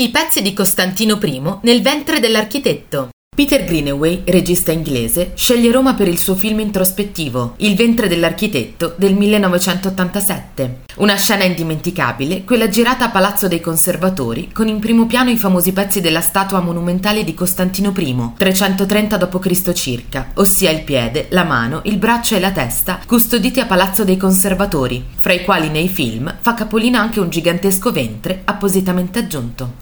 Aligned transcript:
I 0.00 0.10
pezzi 0.10 0.42
di 0.42 0.52
Costantino 0.52 1.18
I 1.20 1.42
nel 1.62 1.82
ventre 1.82 2.20
dell'architetto. 2.20 3.08
Peter 3.38 3.64
Greenaway, 3.64 4.22
regista 4.26 4.72
inglese, 4.72 5.30
sceglie 5.34 5.70
Roma 5.70 5.94
per 5.94 6.08
il 6.08 6.18
suo 6.18 6.34
film 6.34 6.58
introspettivo 6.58 7.54
Il 7.58 7.76
ventre 7.76 8.08
dell'architetto 8.08 8.94
del 8.96 9.14
1987. 9.14 10.80
Una 10.96 11.14
scena 11.14 11.44
indimenticabile, 11.44 12.42
quella 12.44 12.68
girata 12.68 13.06
a 13.06 13.10
Palazzo 13.10 13.46
dei 13.46 13.60
Conservatori, 13.60 14.50
con 14.52 14.66
in 14.66 14.80
primo 14.80 15.06
piano 15.06 15.30
i 15.30 15.36
famosi 15.36 15.72
pezzi 15.72 16.00
della 16.00 16.20
statua 16.20 16.60
monumentale 16.60 17.22
di 17.22 17.34
Costantino 17.34 17.92
I, 17.96 18.32
330 18.36 19.16
d.C. 19.16 19.72
circa, 19.72 20.30
ossia 20.34 20.70
il 20.70 20.82
piede, 20.82 21.26
la 21.30 21.44
mano, 21.44 21.80
il 21.84 21.96
braccio 21.96 22.34
e 22.34 22.40
la 22.40 22.50
testa, 22.50 23.00
custoditi 23.04 23.60
a 23.60 23.66
Palazzo 23.66 24.04
dei 24.04 24.16
Conservatori, 24.16 25.04
fra 25.16 25.32
i 25.32 25.44
quali 25.44 25.68
nei 25.68 25.88
film 25.88 26.36
fa 26.40 26.54
capolino 26.54 26.98
anche 26.98 27.20
un 27.20 27.30
gigantesco 27.30 27.92
ventre 27.92 28.42
appositamente 28.44 29.20
aggiunto. 29.20 29.76